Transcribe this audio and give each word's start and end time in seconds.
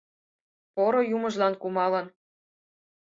Поро 0.73 1.01
юмыжлан 1.15 1.53
кумалын 1.61 2.07